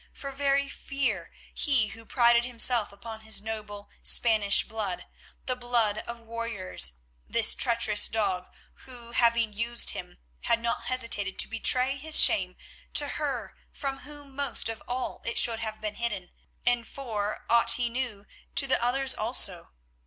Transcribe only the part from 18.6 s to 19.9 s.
the others also.